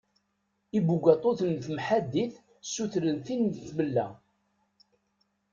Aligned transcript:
Ibugaṭuten 0.77 1.49
n 1.55 1.57
temḥaddit 1.65 2.33
ssutren 2.65 3.17
tin 3.25 3.43
tmella. 3.67 4.07